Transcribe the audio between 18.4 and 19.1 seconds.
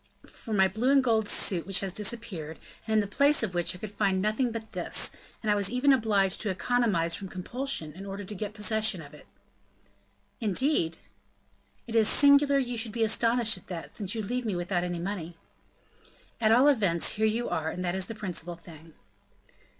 thing."